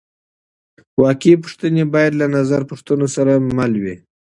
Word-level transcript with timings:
واقعي 1.03 1.35
پوښتنې 1.43 1.83
باید 1.93 2.13
له 2.21 2.27
نظري 2.35 2.65
پوښتنو 2.71 3.07
سره 3.15 3.31
مل 3.57 3.73
وي. 3.83 3.95